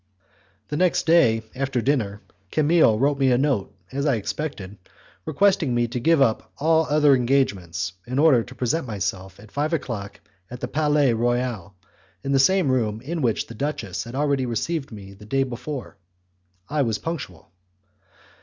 [0.69, 4.79] The next day, after dinner, Camille wrote me a note, as I expected,
[5.27, 9.73] requesting me to give up all other engagements in order to present myself at five
[9.73, 10.19] o'clock
[10.49, 11.75] at the Palais Royal,
[12.23, 15.97] in the same room in which the duchess had already received me the day before.
[16.67, 17.51] I was punctual.